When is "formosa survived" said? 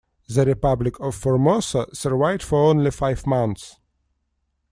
1.13-2.41